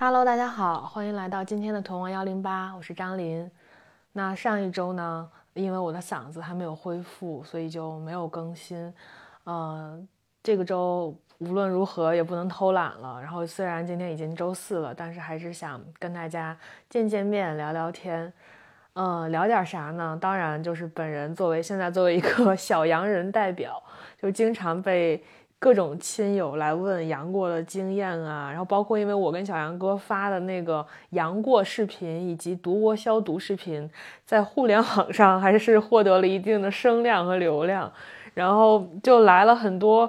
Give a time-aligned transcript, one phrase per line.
[0.00, 3.50] Hello，大家好，欢迎来到今天的童王幺零八，我是张琳。
[4.12, 8.94] 那上一周呢，因为我的嗓子还没有恢复，所以就没有更新。
[9.42, 10.00] 呃，
[10.40, 13.20] 这个周无论如何也不能偷懒了。
[13.20, 16.56] 然后虽然今天已经周四了，但是还是想跟大家
[16.88, 18.32] 见见面，聊聊天。
[18.92, 20.16] 呃，聊点啥呢？
[20.20, 23.82] 当然就是本人作为现在作为一个 小洋人代表，
[24.16, 25.20] 就经常被。
[25.60, 33.90] 各种亲友来问杨过的经验啊，然后包括因为我跟小杨哥发的那个杨过视频以及毒窝消毒视频，
[34.24, 37.92] 在互联网上还是获得了一定的声量和流量，
[38.34, 40.08] 然后就来了很多，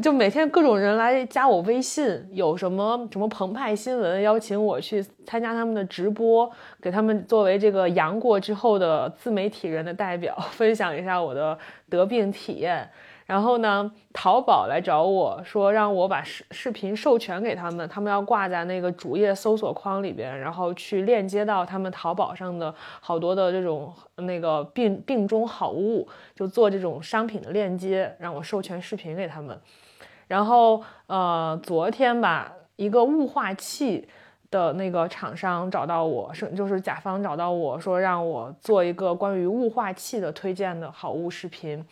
[0.00, 6.48] 就每天各种人来加我微信，有什么什么澎湃新闻邀请我去参加他们的直播，
[6.80, 11.58] 给他们作为这个杨过之后的自媒体人的代表，分享一下我的
[11.90, 12.88] 得病体验。
[13.26, 26.06] 然后呢，淘宝来找我说，让我把视视频授权给他们，他们要挂在那个主页搜索框里边，然后去链接到他们淘宝上的好多的这种那个病病中好物，
[26.36, 29.60] 就做这种商品的链接，让我授权视频给他们。
[30.28, 34.08] 然后呃，昨天吧，一个雾化器
[34.52, 41.84] 的那个厂商找到我，是就是甲方找到我说，让我做一个关于雾化器的推荐的好物视频。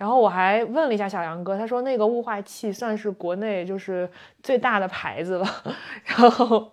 [0.00, 4.08] 然后我还问了一下小杨哥，他说那个雾化器算是国内就是
[4.42, 5.46] 最大的牌子了。
[6.06, 6.72] 然后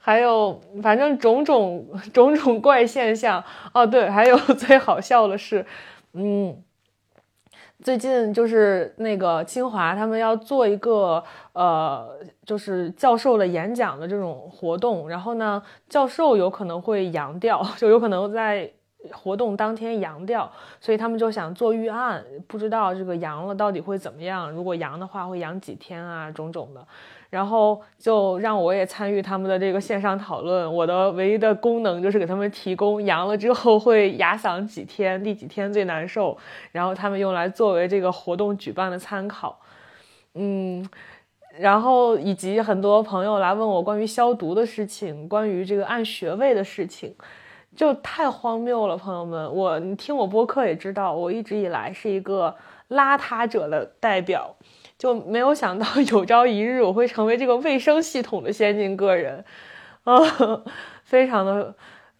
[0.00, 3.42] 还有反正种种种种怪现象
[3.74, 5.66] 哦，对，还有 最好笑的是，
[6.12, 6.62] 嗯，
[7.82, 12.08] 最近就是那个清华他们要做一个呃，
[12.44, 18.70] 就是教授的演讲的这种活动，然后呢，教授有可能会阳掉，就有可能在。
[19.12, 24.50] 活动当天阳掉，所以他们就想做预案，不知道这个阳了到底会怎么样。
[24.50, 26.86] 如果阳的话，会阳几天啊，种种的。
[27.28, 30.72] 然后就让我也参与他们的这个线上讨论。
[30.72, 36.38] 我的唯一的功能就是给他们提供阳了之后会哑嗓几天，第几天最难受，
[36.70, 39.58] 然后他们用来作为这个活动举办的参考。
[40.34, 40.88] 嗯，
[41.58, 47.14] 然后以及很多朋友来问我关于消毒的事情，关于这个按穴位的事情。
[47.76, 52.56] 就太荒谬了，朋友们，我你听我播客也知道，我一直以来是一个
[52.88, 54.56] 邋遢者的代表，
[54.98, 59.44] 就没有想到 有朝一日我会成为这个卫生系统的先进个人，
[60.04, 60.16] 啊，
[61.04, 61.74] 非常的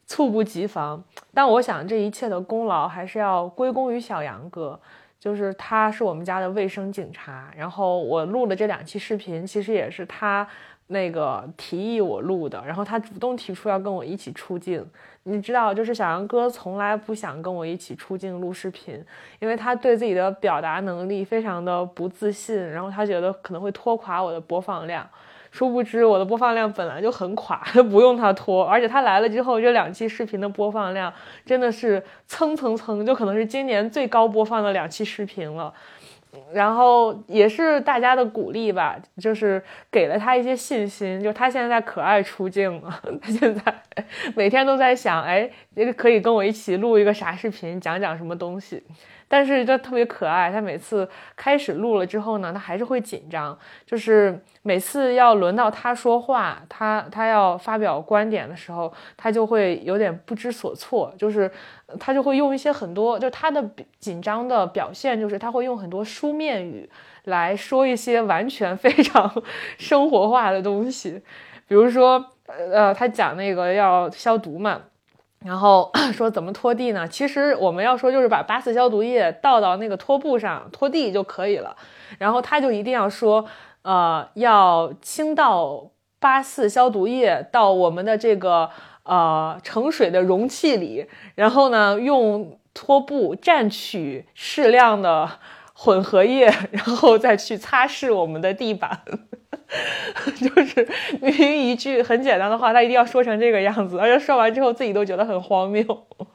[0.06, 1.02] 猝不及防。
[1.32, 4.78] 但我想这一切的功劳还是要归功于小杨哥，
[5.18, 7.50] 就是他是我们家的卫生警察。
[7.56, 10.46] 然后我录的这两期视频，其实也是他
[10.88, 14.84] 那个提议我录的，然后他主动提出要跟我一起出镜。
[15.24, 19.04] 你知道，就是小杨哥从来不想跟我一起出镜录视频，
[19.40, 25.04] 因为他对自己的表达能力非常的不自信，然后他觉得可能会拖垮我的播放量。
[25.50, 27.56] 殊不知我的播放量本来就很垮，
[27.90, 28.62] 不用他拖。
[28.64, 31.10] 而且他来了之后，这两期视频的播放量
[31.46, 35.72] 真的是蹭蹭蹭，就可能是今年最高播放的两期视频了。
[36.52, 41.20] 然后也是大家的鼓励吧，就是给了他一些信心。
[41.22, 43.74] 就他现在可爱出镜了， 他现在
[44.34, 48.82] 每天都在想，哎，那个可以跟我一起录一个啥视频，讲讲什么东西。
[49.28, 61.50] 但是就特别可爱，他每次开始录了之后呢，他还是会紧张，就是每次要轮到他说话，他他要发表观点的时候，他就会有点不知所措，就是
[61.98, 66.88] 他就会用一些很多，就他的紧张的表现，就是他会用很多书面语
[67.24, 69.42] 来说一些完全非常
[69.78, 71.20] 生活化的东西，
[71.66, 74.82] 比如说，呃，他讲那个要消毒嘛。
[75.46, 77.06] 然后 说怎么拖地呢？
[77.06, 81.76] 其实我们要说就是把八四消毒液倒到那个拖布上拖地就可以了。
[82.18, 83.44] 然后他就一定要说，
[83.82, 88.68] 呃，要倾倒八四消毒液到我们的这个
[89.04, 91.06] 呃盛水的容器里，
[91.36, 95.30] 然后呢用拖布蘸取适量的
[95.78, 98.98] 混合液，然后再去擦拭我们的地板。
[100.38, 100.88] 就是
[101.20, 105.84] 明明一句很简单的话，他一定要说成这个样子，而且说完之后自己都觉得很荒谬。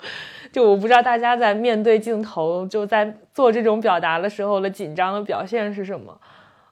[0.52, 6.16] 就我不知道大家在面对镜头，就在做这种表达的时候的紧张的表现是什么？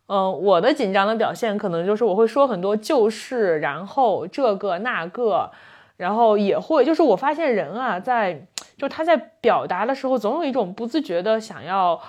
[0.08, 5.50] 嗯，我的紧张的表现可能就是我会说很多就是，然后这个那个，
[5.96, 8.46] 然后也会就是我发现人啊，在
[8.78, 12.00] 就他在表达的时候，总有一种不自觉的想要。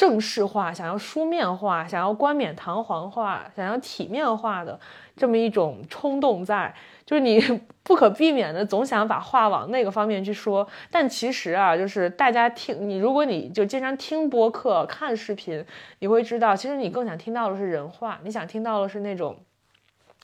[0.00, 4.80] 正式化，想要书面化，想要冠冕堂皇化，想要体面化的
[5.14, 6.74] 这么一种冲动在，
[7.04, 7.38] 就是你
[7.84, 10.66] 不可避免的总想把话往那个方面去说。
[10.90, 15.62] 但其实啊，就是大家听你，如果你就经常听播客、看视频，
[15.98, 19.36] 你会知道，其实你更想听到的是人话，你想听到的是那种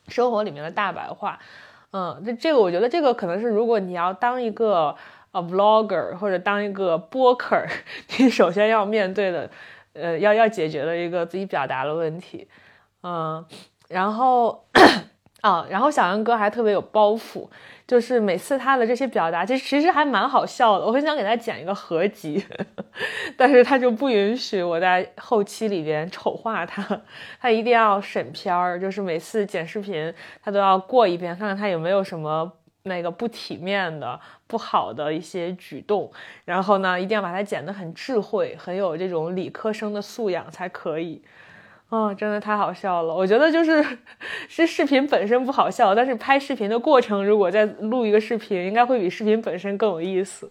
[0.08, 1.38] 生活里面的大白话。
[1.93, 4.96] 嗯，这这个我觉得这个可能是如果你要当一个
[5.36, 7.62] 呃 vlogger 或者当一个播客，
[8.18, 9.50] 你首先要面对的，
[9.92, 12.48] 呃，要要解决的一个自己表达的问题。
[13.02, 13.44] 嗯，
[13.88, 14.64] 然后。
[15.42, 17.48] 啊，然后小杨哥还特别有包袱，
[17.86, 20.84] 就是每次他的这些表达，其实其实还蛮好笑的。
[20.84, 22.44] 我很想给他剪一个合集，
[23.36, 27.00] 但是他就不允许我在后期里边丑化他，
[27.40, 30.12] 他一定要审片儿，就是每次剪视频
[30.42, 32.50] 他都要过一遍，看看他有没有什么
[32.86, 36.10] 那个不体面的、不好的一些举动，
[36.44, 41.20] 然后呢，一定要把它剪得很智慧，很有这种理科生的素养才可以。
[41.88, 43.14] 哦，真的太好笑了！
[43.14, 43.84] 我觉得就是
[44.48, 50.50] 是视频本身不好笑，但是拍视频的过程，如果再录一个视频，应该会比视频本身更有意思。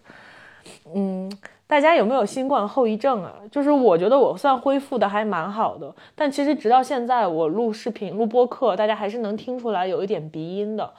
[0.94, 1.30] 嗯，
[1.68, 3.34] 大家有没有新冠后遗症啊？
[3.52, 10.94] 就是我觉得我算恢复的还蛮好的，但其实直到现在我录视频、录播课，大家还是能听出来有一点鼻音的。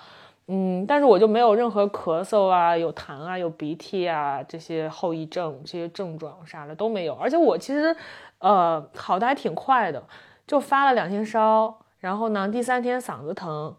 [0.49, 7.95] 嗯，但是我就没有任何咳嗽啊、有痰啊、有鼻涕啊这些后遗症、这些症状啥的都没有，而且我其实
[8.39, 10.03] 呃好的还挺快的。
[10.47, 13.75] 就发了两天烧，然后呢，第三天嗓子疼，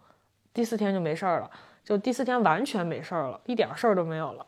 [0.53, 1.49] 第四天就没事儿了，
[1.81, 4.45] 就第四天完全没事儿了，一点事儿都没有了，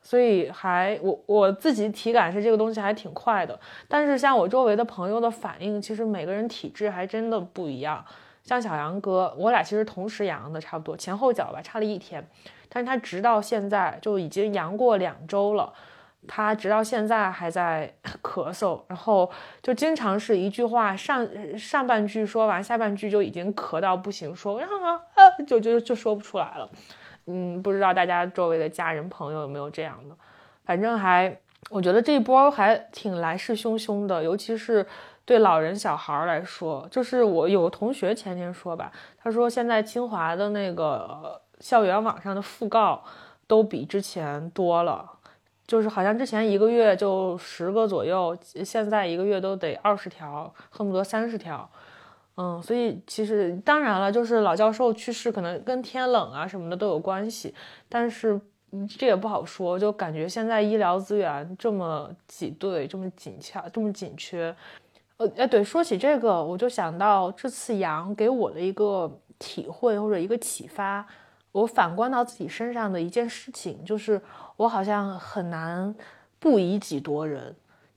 [0.00, 8.02] 所以还我我自己体感是这个东西还挺快的，但是像我周围的朋友的反应，其实每个人体质还真的不一样。
[8.48, 12.26] 像小杨哥，我俩其实同时阳的，差不多前后脚吧，差了一天，
[12.70, 15.70] 但是他直到现在就已经阳过两周了。
[16.26, 19.30] 他直到现在还在咳嗽，然后
[19.62, 21.28] 就经常是一句话上
[21.58, 24.98] 上半句说完，下半句就已经咳到不行，说然后啊
[25.46, 26.68] 就就就说不出来了。
[27.26, 30.16] 嗯，不知道大家周围的家人朋友有没有这样的？
[30.64, 31.38] 反正还
[31.70, 34.84] 我觉得这一波还挺来势汹汹的，尤其是
[35.28, 36.88] 对老人小孩来说。
[36.90, 43.04] 就是我有个同学前天说吧，他说现在清华的那个校园网上的讣告
[43.46, 45.06] 都比之前多了。
[45.66, 48.34] 就是好像之前一个月就十个左右，
[48.64, 51.68] 现在一个月都得二十条，恨不得三十条。
[52.38, 57.54] 嗯，所以其实当然了，就是老教授去世可能跟天冷啊什么的都有关系，
[57.86, 58.40] 但是
[58.98, 59.78] 这也不好说。
[59.78, 64.56] 就感觉现在医疗资源这么挤兑，这么紧俏，这么紧缺。
[65.18, 71.04] 呃，哎，对，说起这个，我就想到这次阳给我的一个体会或者一个启发。
[71.50, 74.20] 我反观到自己身上的一件事情，就是
[74.56, 75.92] 我好像很难
[76.38, 77.54] 不以己度人。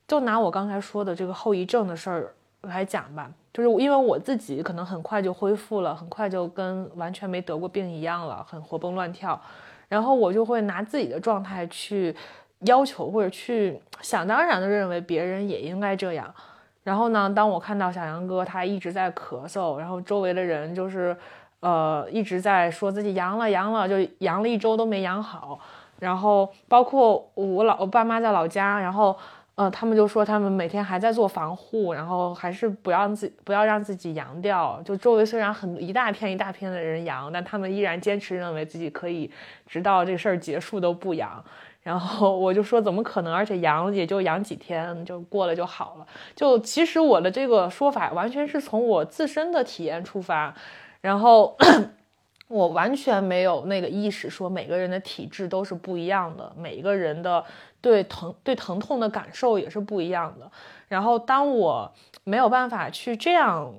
[0.07, 9.39] 就拿我刚才说的这个后遗症的事儿来讲吧，就是因为我自己可能很快就恢复了，很快就跟完全没得过病一样了，很活蹦乱跳。
[9.87, 12.15] 然后我就会拿自己的状态去
[12.61, 16.33] 要求或者去想当然的认为别人也应该这样。
[16.83, 21.15] 然后呢，当我看到小杨哥他一直在咳嗽，然后周围的人就是。
[21.61, 25.59] 呃，一直在说自己阳了，阳了，就阳了一周都没养好。
[25.99, 29.15] 然后包括我老我爸妈在老家，然后
[29.53, 34.81] 呃，他们就说他们每天还在做防护，然后还是不要让自不要让自己阳掉。
[34.83, 39.29] 就周围虽然很一大片一大片的人阳，但他们依然坚持认为自己可以
[39.67, 41.45] 直到这事儿结束都不阳。
[41.81, 43.33] 然后我就说怎么可能？
[43.33, 46.05] 而且阳也就阳几天就过了就好了。
[46.35, 50.53] 就其实我的这个说法完全是从我自身的体验出发。
[51.01, 51.57] 然后
[52.47, 57.43] 我完全没有那个意识，说每个人的体质都是不一样的，每一个人的
[57.81, 60.51] 对疼对疼痛的感受也是不一样的。
[60.87, 61.91] 然后当我
[62.23, 63.73] 没有办法去这样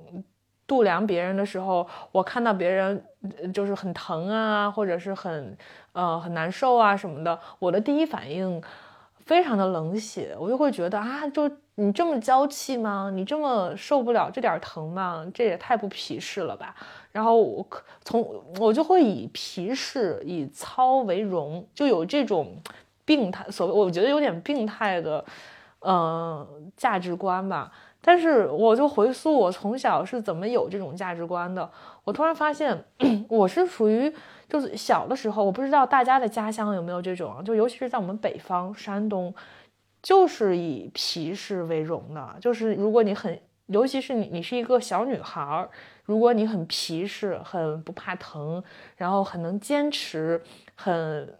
[0.67, 3.01] 度量别人的时候，我看到别人
[3.53, 5.55] 就是很疼啊，或者是很
[5.93, 8.61] 呃很难受啊什么的，我的第一反应
[9.25, 13.09] 非常的冷血，我就会觉得啊，就你这么娇气吗？
[13.11, 15.25] 你这么受不了这点疼吗？
[15.33, 16.75] 这也太不皮实了吧！
[17.11, 17.65] 然后我
[18.03, 22.57] 从我就会以皮实以糙为荣，就有这种
[23.05, 25.23] 病态，所谓我觉得有点病态的，
[25.79, 27.71] 嗯，价值观吧。
[28.05, 31.69] 但是我就回溯我从小是怎么有这种价值观的，
[32.03, 32.83] 我突然发现
[33.27, 34.13] 我是属于
[34.49, 39.33] 就是小的时候，我不知道大家的家乡有没有这种，就尤其是在我们北方山东，
[40.01, 45.69] 就是以皮实为荣的，就是如果你很，尤其是你你是一个小女孩儿。
[46.05, 48.61] 如果你很皮实，很不怕疼，
[48.97, 50.41] 然后很能坚持，
[50.75, 51.33] 很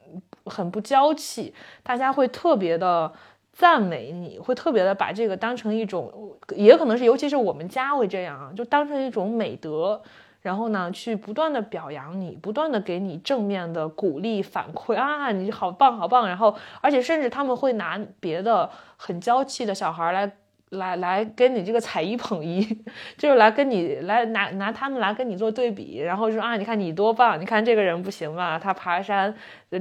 [0.46, 1.54] 很不娇气，
[1.84, 3.12] 大家会特别的
[3.52, 6.10] 赞美你，会特别的把这个当成一种，
[6.56, 10.02] 也可能是尤其是我们家会这样啊，就当成一种美德，
[10.44, 20.32] 然后呢，去不断的表扬你，不断的给你正面的鼓励反馈啊，你好棒好棒，然后而且甚至他们会拿别的很娇气的小孩来。
[20.74, 22.66] 来来跟你这个踩一捧一，
[23.16, 29.32] 就是来跟你来拿拿他们来跟你做对比，然后说啊，你看你多棒，你看这个人不行吧，他爬山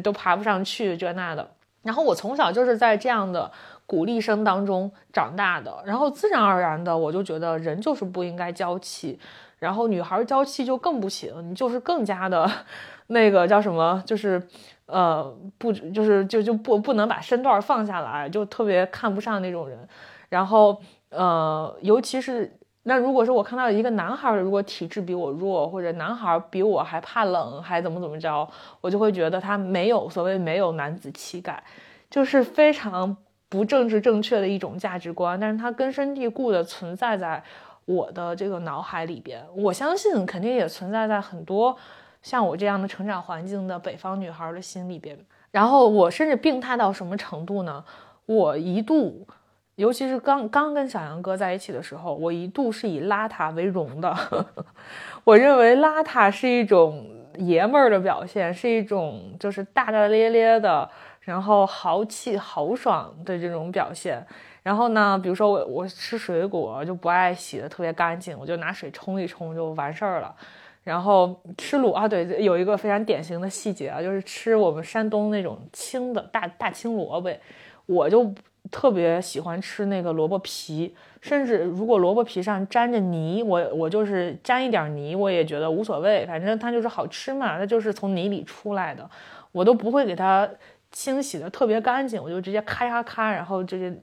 [0.02, 1.50] 都爬不上去，这那的。
[1.83, 3.50] 然后我从小就是在这样的
[3.87, 9.19] 鼓励声当中长大的，然后自然而然的我就觉得人就是不应该娇气，
[9.62, 12.50] 然后女孩娇气就更不行，你就是更加的，
[13.07, 14.42] 那个叫什么，就是
[14.87, 19.78] 呃不就是就就不不能把身段放下来，就特别看不上那种人。
[20.28, 20.76] 然后，
[21.11, 28.49] 呃，尤其是那如果说我看到一个男孩，如果体质比我弱，或者男孩比我还怕冷，还怎么怎么着，
[28.81, 31.62] 我就会觉得他没有所谓没有男子气概，
[32.11, 33.16] 就是非常
[33.49, 35.38] 不政治正确的一种价值观。
[35.38, 37.40] 但是它根深蒂固的存在在
[37.84, 41.76] 我的这个脑海里边，我相信肯定也存在在很多
[42.22, 45.18] 像我这样的成长环境的北方女孩的心里边。
[45.50, 47.84] 然后我甚至病态到什么程度呢？
[48.26, 49.26] 我一度。
[49.76, 54.14] 尤其是刚刚跟小杨哥在一起的时候，我一度是以邋遢为荣的。
[55.24, 57.06] 我认为邋遢是一种
[57.38, 60.88] 爷们儿的表现，是一种就是大大咧咧的，
[61.20, 64.24] 然后豪气豪爽的这种表现。
[64.62, 70.35] 然后呢，比如说我我吃水果就不爱洗的特别干净，我就拿水冲一冲就完事儿了。
[70.83, 77.31] 然后吃卤啊，对，有一个非常典型的细节啊，就是吃我们山东那种青的大大青萝卜，
[77.87, 78.33] 我就。
[78.71, 89.11] 特别喜欢吃那个萝卜皮，甚至如果萝卜皮上沾着泥，我我就是沾一点泥，我也觉得无所谓，反正它就是好吃嘛，它就是从泥里出来的，
[89.50, 90.49] 我都不会给它
[90.92, 94.00] 清洗的特别干净，我就直接咔咔咔，然后就是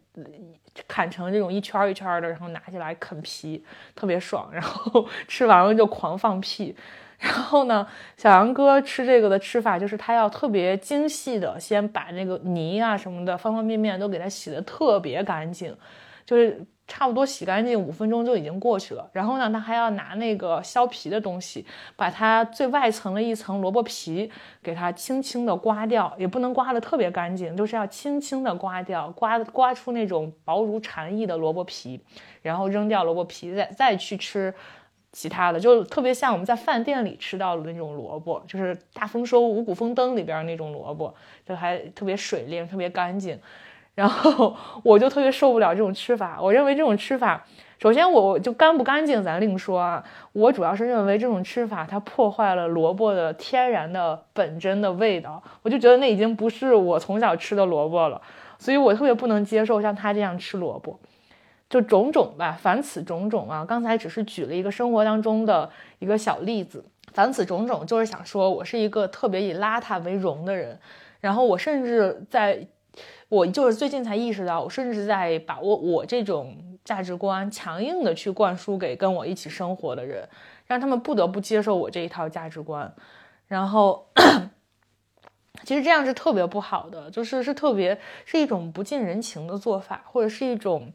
[0.88, 3.64] 砍成这种一圈一圈的，然后拿起来啃皮，
[3.96, 6.76] 特别爽，然后 吃完了就狂放屁。
[7.20, 15.76] 然后呢，小杨哥吃这个的吃法就是他要特别精细的，先把那个泥啊什么的方方面面都给它洗的特别干净，
[16.30, 19.10] 就是差不多洗干净五分钟就已经过去了。
[19.14, 24.32] 然后呢，他还要拿那个削皮的东西，把它最外层的一层萝卜皮
[24.62, 32.00] 给它轻轻的刮掉，也不能刮的特别干净，就是要轻轻的刮掉，刮刮出那种薄如蝉翼的萝卜皮，
[32.44, 34.54] 然后扔掉萝卜皮，再再去吃。
[35.12, 41.12] 其他的就特别像我们在饭店里吃到的那种萝卜，就是大丰收五谷丰登里边那种萝卜，
[41.44, 43.40] 就还特别水灵、特别干净。
[44.00, 46.40] 然后 我就特别受不了这种吃法。
[46.42, 47.44] 我认为这种吃法，
[47.80, 50.02] 首先我就干不干净咱另说啊。
[50.32, 55.44] 我主要是认为这种吃法它破坏了萝卜的天然的本真的味道。
[55.64, 58.22] 我就觉得那已经不是我从小吃的萝卜了，
[58.58, 60.98] 所以我特别不能接受像他这样吃萝卜。
[61.70, 63.66] 就种种吧，凡此种种啊！
[63.68, 70.80] 刚才只是举了一个生活当中的一个小例子，凡此种种就是想说我是一个特别以邋遢为荣的人。
[71.20, 72.66] 然后我甚至在，
[73.30, 80.28] 我就是最近才意识到，我甚至在把握我这种价值观强硬的去灌输给跟我一起生活的人，
[80.66, 82.94] 让他们不得不接受我这一套价值观。
[83.48, 84.06] 然后，
[85.64, 90.92] 其实这样是特别不好的，就是是特别是一种不近人情的做法，或者是一种。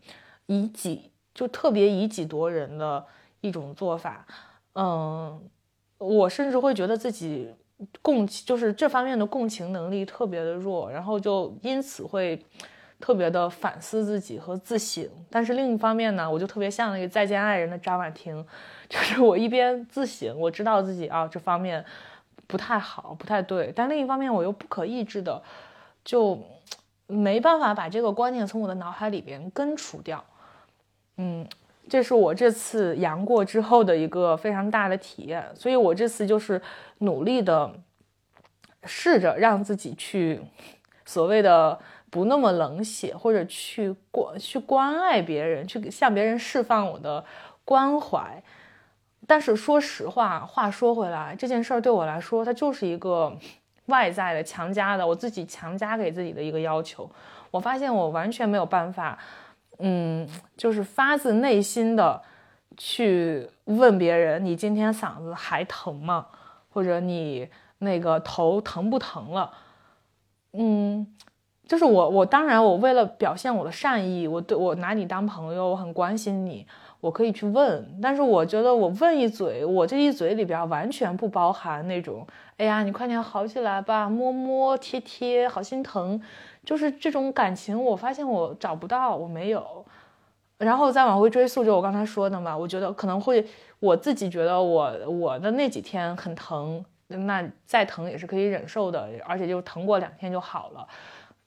[0.47, 3.03] 以己就特别以己夺人的
[3.41, 4.27] 一种做法，
[4.75, 5.41] 嗯，
[5.97, 7.49] 我甚至会觉得自己
[8.03, 12.41] 共情，就是这方面的共情能力特别的弱，然后就因此会
[13.01, 15.09] 特别的反思自己和自省。
[15.31, 18.45] 但是另一方面呢，我就特别像那个再见爱人的张婉婷，
[18.89, 21.85] 就是我一边自省，我知道自己啊这方面
[22.47, 25.43] 不太好，不太对，但另一方面我又不可抑制的
[26.05, 26.39] 就
[27.07, 30.25] 没办法把这个观念从我的脑海里边根除掉。
[31.17, 31.47] 嗯，
[31.87, 36.61] 这是我这次阳过之后的一个非常大的体验，所以我这次就是
[36.99, 37.71] 努力的
[38.85, 40.41] 试着让自己去
[41.05, 41.79] 所谓的
[42.11, 47.23] 不那么冷血，或者去关去关爱别人，去向别人释放我的
[47.67, 48.43] 关怀。
[49.27, 53.31] 但是说实话，话说回来，这件事儿对我来说，它就是一个
[53.87, 57.09] 外在的强加的，我自己强加给自己的一个要求。
[57.51, 59.19] 我发现我完全没有办法。
[59.87, 60.27] 嗯，
[60.57, 62.23] 就是发自内心的
[62.75, 66.27] 去问别人：“你今天嗓子还疼吗？”
[66.73, 67.47] 或者“你
[67.81, 69.53] 那个头疼不疼了？”
[70.57, 71.07] 嗯，
[71.69, 76.67] 就是我，我当然，我为了表现我的善意，我对我拿你当朋友，我很关心你，
[77.01, 77.99] 我可以去问。
[78.01, 82.27] 但是我觉得我问一嘴，我这一嘴里边完全不包含那种
[82.57, 86.23] “哎呀，你快点好起来吧，摸摸贴贴，好心疼。”
[86.65, 89.85] 就是这种感情，我发现我找不到，我没有。
[90.59, 93.45] 然后再往回追溯，就我刚才说的嘛，我觉得可能会
[93.81, 100.87] 我自己觉得我我的那几天很疼，那再疼也是可以忍受的，而且就疼过两天就好了。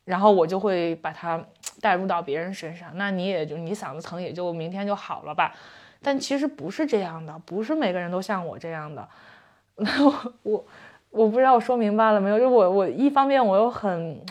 [0.03, 1.41] 然后我就会把它
[1.81, 5.53] 带入到别人身上，那你也就你嗓子疼也就明天就好了吧。
[6.01, 9.07] 但其实不是这样的，不是每个人都像我这样的。
[9.77, 10.65] 我我
[11.09, 12.37] 我不知道我说明白了没有？
[12.37, 14.21] 就我我一方面我又很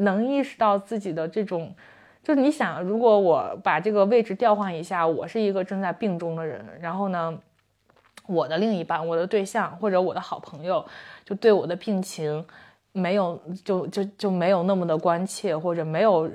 [0.00, 1.74] 能意识到自己的这种，
[2.22, 7.38] 就是你想，如果我把这个位置调换一下，我是一个正在病中的人，然后呢，
[8.26, 10.84] 我的另一半、我的对象或者我的好朋友，
[11.24, 12.44] 就对我的病情
[12.92, 16.30] 没有就就就没有那么的关切，或者没有。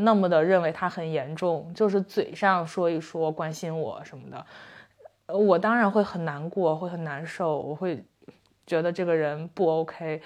[0.00, 4.46] 那么的认为他很严重，就是嘴上说一说关心我什么的，
[5.36, 8.02] 我当然会很难过，会很难受，我会
[8.66, 10.22] 觉得这个人不 OK，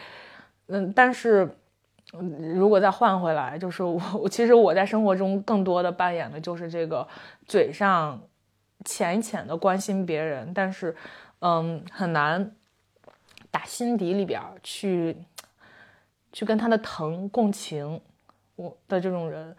[0.68, 1.52] 嗯，但是
[2.12, 7.06] 如果再换回来，就是我，其实我在生活中更多的扮演的就是这个
[7.46, 8.20] 嘴上
[8.84, 10.96] 浅浅的关心别人，但是
[11.40, 12.54] 嗯，很难
[13.50, 15.16] 打心底里边去
[16.32, 18.00] 去跟他的疼共情。
[18.56, 19.56] 我的这种人，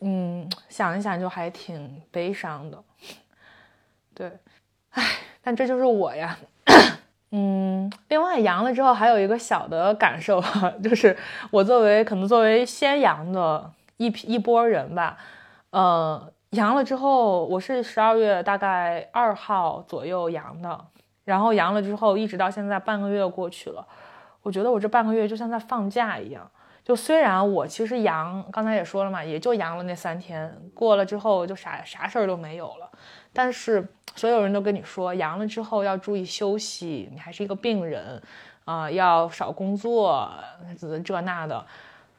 [0.00, 2.84] 嗯，想一想就还挺悲伤的，
[4.12, 4.30] 对，
[4.90, 5.02] 唉，
[5.40, 6.38] 但这就是我呀，
[7.36, 10.40] 嗯，另外阳了之后还有一个小的感受，
[10.80, 11.16] 就是
[11.50, 15.16] 我作为可能作为先阳的一批一波人吧，
[15.70, 20.78] 呃，阳了之后，我是十二月大概二号左右阳的，
[21.24, 23.84] 然后阳了之后一直到现在半个月过去了，
[24.42, 26.48] 我觉得我这半个月就像在放假一样。
[26.84, 32.90] 就虽然我其实阳，刚才也说了嘛，也就阳了那三天，过了之后就啥啥事儿都没有了。
[33.32, 38.22] 但是所有人都跟你说，阳了之后要注意休息，你还是一个病人，
[38.66, 40.30] 啊，要少工作，
[40.78, 41.64] 这那的，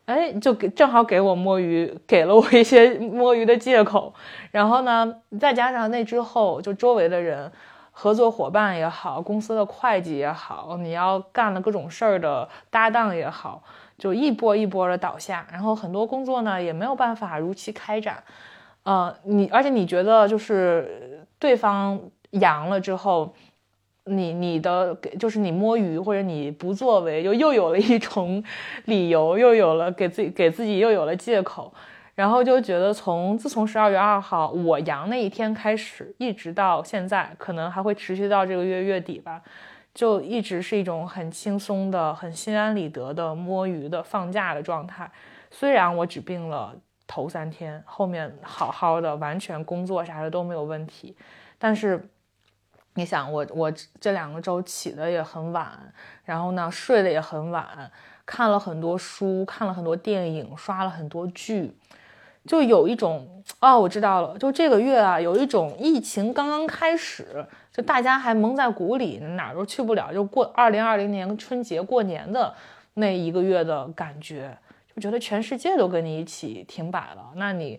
[0.07, 4.11] 哎，就给正好给我摸鱼，给了我一些摸鱼的借口。
[4.49, 7.51] 然后呢，再加上那之后，就周围的人，
[7.91, 13.63] 合作伙伴也好，公司的会计也好，你要干了各种事儿的搭档也好。
[13.97, 18.21] 就一波一波的倒下，然后很多工作呢也没有办法如期开展，
[18.83, 21.99] 呃，你而且你觉得就是对方
[22.31, 23.33] 阳了之后，
[24.05, 28.43] 你你的给就是你摸鱼或者你不作为，就又有了一重
[28.85, 31.73] 理由，又有了给自己给自己又有了借口，
[32.15, 39.41] 然后就觉得从自从十二月二号我阳那一天开始，一直到现在，可能还会持续到这个月月底吧。
[39.95, 45.09] 就一直是一种很轻松的、很心安理得的摸鱼的放假的状态。
[45.49, 46.75] 虽然我只病了
[47.07, 51.15] 头三天，后面好好的，完全工作啥的都没有问题。
[51.57, 52.09] 但是，
[52.95, 55.93] 你想我我这两个周起的也很晚，
[56.25, 57.89] 然后呢睡得也很晚，
[58.25, 61.77] 看了很多书，看了很多电影，刷了很多剧。
[62.45, 72.53] 就有一种哦，我知道了，就这个月啊，有一种疫情刚刚开始，就大家还蒙在鼓里，哪儿都去不了，就过二零二零年春节过年的
[72.93, 74.57] 那一个月的感觉，
[74.95, 77.77] 就觉得全世界都跟你一起停摆了，那你，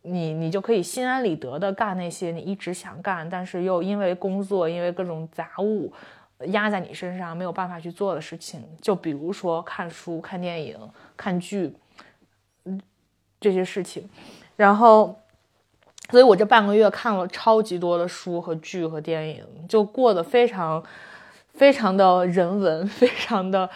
[0.00, 5.92] 你你就可以心安理得的干那些你一直想干，但是又因为工作，因为各种杂物
[6.46, 10.78] 压在你身上没有办法去做的事情，就比如说看书、看电影、
[11.16, 11.74] 看剧。
[12.64, 12.80] 嗯
[13.40, 14.08] 这些事情，
[14.56, 15.14] 然后，
[16.10, 20.82] 所以我这半个月看了超级多的书和剧和电影，就过得非常，
[21.54, 23.68] 非常的人文，非常的，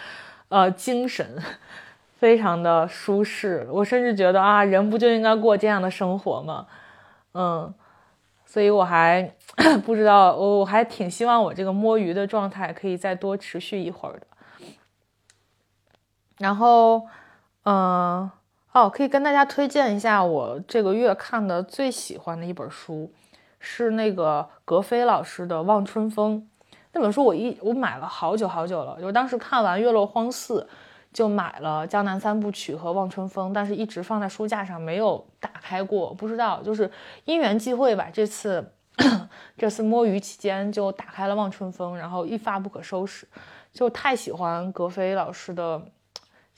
[0.47, 1.41] 呃，精神，
[2.17, 3.67] 非常的舒适。
[3.71, 6.67] 我甚至觉得啊，人不就应该过这样的生活吗？
[7.33, 7.73] 嗯，
[8.45, 9.33] 所以我还
[9.85, 14.27] 不知道，我我还挺希望我这个摸鱼的状态可以再多持续一会儿的。
[16.37, 17.07] 然后，
[17.63, 18.29] 嗯。
[18.71, 23.11] 哦，可以跟大家推荐一下我这个月看的最喜欢的一本书，
[23.59, 26.37] 是那个格非老师的《望春风》。
[26.93, 30.61] 那本书我一我买了好久好久了，就当时看完《月落荒寺》，
[31.11, 36.91] 就买了《江南三部曲》和《望春风》，但是一直放在书架上没有打开过，不知道就是
[37.25, 38.07] 因缘际会吧。
[38.13, 38.71] 这次
[39.57, 43.27] 这次摸鱼期间就打开了《望春风》，然后一发不可收拾，
[43.73, 45.81] 就太喜欢格非老师的。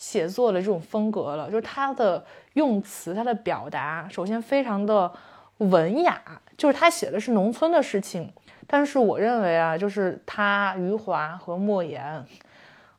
[0.02, 5.14] 写作的这种风格了，就是他的用词，他的表达，首先非常的
[5.60, 8.34] 文雅，就是他写的是农村的事情，
[8.66, 12.26] 但是我认为啊，就是他余华和莫言，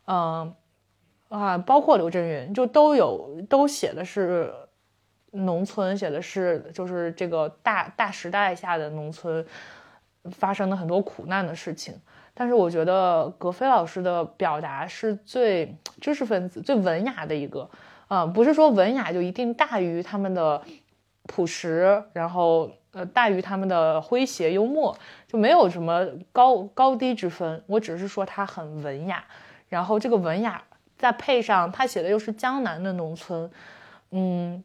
[0.07, 0.55] 嗯
[1.29, 4.55] 啊，包括刘震云，就都有都写的是
[5.33, 9.45] 农村，写的是就是这个大大时代下的农村
[10.31, 12.01] 发生的很多苦难的事情。
[12.35, 17.69] 但是我觉得格非老师的表达是最知识分子、最文雅的一个，
[18.09, 20.61] 啊，不是说文雅就一定大于他们的
[21.25, 24.97] 朴实，然后呃大于他们的诙谐幽默，
[25.29, 27.63] 就没有什么高高低之分。
[27.67, 29.25] 我只是说他很文雅，
[29.69, 30.63] 然后这个文雅
[30.97, 33.51] 再配上他写的又是江南的农村，
[34.11, 34.65] 嗯，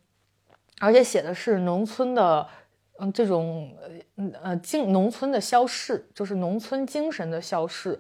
[0.80, 2.48] 而且写的是农村的，
[3.00, 3.72] 嗯，这种
[4.16, 8.00] 呃呃精农村的消逝，就是农村精神的消逝，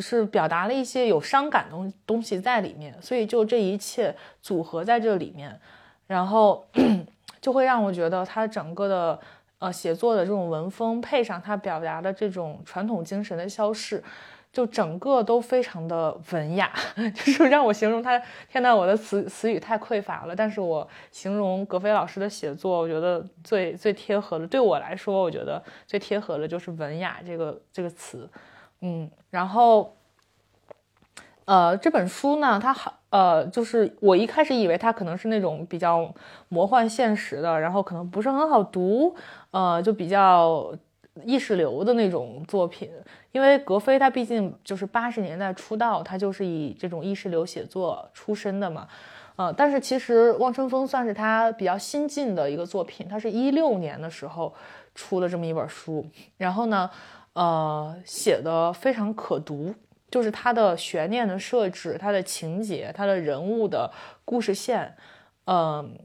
[0.00, 5.60] 是表达了一些有伤感东东西在里面，所以就这一切组合在这里面，
[6.06, 6.66] 然后
[7.40, 9.20] 就会让我觉得他整个的
[9.58, 14.02] 呃写作的这种文风，配上他表达的这种传统精神的消逝。
[14.56, 16.72] 就整个都非常的文雅，
[17.14, 18.18] 就是让我形容他。
[18.50, 20.34] 天呐，我的词词语太匮乏了。
[20.34, 28.26] 但是我形容格飞老师的写作，我觉得最最贴合的，对我来说，我觉得最贴合的就是文雅这个这个词。
[28.80, 29.94] 嗯，然后，
[31.44, 36.10] 呃，这本书呢，它好，呃，就是我一开始以为它可能是那种比较
[36.48, 39.14] 魔幻现实的，然后可能不是很好读，
[39.50, 40.72] 呃，就比较。
[41.24, 42.90] 意识流的那种作品，
[43.32, 48.86] 因为格非他毕竟就是八十年代出道，他就是以这种意识流写作出身的嘛，
[49.36, 54.54] 呃，但是其实望春风算是他比较新进的一个作品，他是一六年的时候
[54.94, 56.90] 出了这么一本书，然后呢，
[57.32, 59.74] 呃，写的非常可读，
[60.10, 63.90] 就是他的悬念的设置、他的情节、他的人物的
[64.24, 64.96] 故事线，
[65.46, 65.98] 嗯，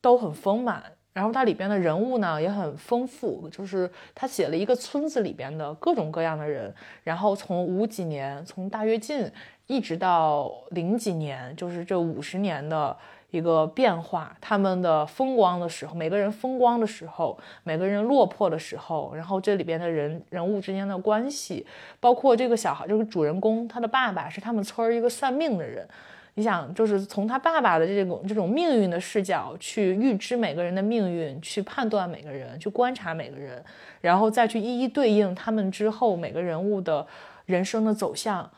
[0.00, 0.82] 都很丰满。
[1.14, 6.74] 然后它里边的人物呢也很丰富，就是他写了一个村子里边的各种各样的人，
[7.04, 9.30] 然后从五几年，从大跃进
[9.68, 12.96] 一直到零几年，就是这五十年的
[13.30, 21.64] 一个变化，他们的风光的时候，每个人风光的时候，每个人落魄的时候，然后这里边的人人物之间的关系，
[22.00, 25.88] 包括这个小孩，这个主人公，他的爸爸是他们村儿一个算命的人。
[26.36, 33.64] 你想，就是从他爸爸的这种这种命运的视角去预知每个人的命运，去判断每个人，去观察每个人，
[34.00, 37.06] 然后再去一一对应他们之后每个人物的
[37.46, 38.50] 人生的走向，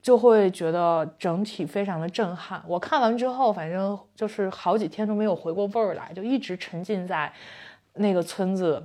[0.00, 2.62] 就会觉得整体非常的震撼。
[2.66, 7.30] 我看完之后，反正就是好几天都没有回过味儿来，就一直沉浸在
[7.92, 8.82] 那个村子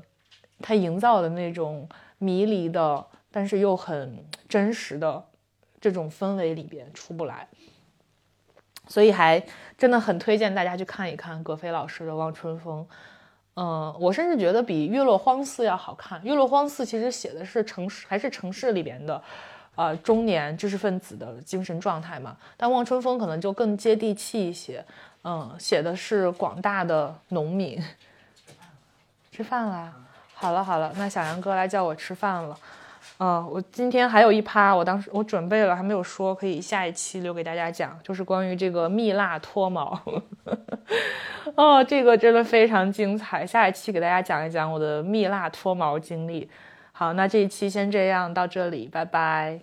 [0.60, 1.88] 他营造的那种
[2.18, 4.18] 迷离的，但是又很
[4.50, 5.24] 真实的
[5.80, 7.48] 这种氛围里边出不来。
[8.88, 9.42] 所以还
[9.78, 12.82] 真的很推荐大家去看一看葛飞老师的《望春风》。
[13.56, 16.20] 嗯，我甚至觉得比《月落荒寺》要好看。
[16.24, 19.22] 《月落荒寺》其实写的是城市，还是城市里边的，
[19.76, 22.38] 呃，中年知识分子的精神状态嘛。
[22.56, 24.84] 但《望春风》可能就更接地气一些。
[25.24, 27.84] 嗯，写的是广大的农民。
[29.32, 29.94] 吃饭啦？
[30.34, 32.56] 好了好了，那小杨哥来叫我吃饭了。
[33.20, 40.00] 嗯，我今天还有一趴，我当时我准备了还没有说，可以下一期留给大家讲，就是关于这个蜜蜡脱毛。
[41.56, 46.48] 哦，这个真的非常精彩，下一期给大家讲一讲我的蜜蜡脱毛经历。
[46.92, 49.60] 好，那这一期先这样到这里，拜拜。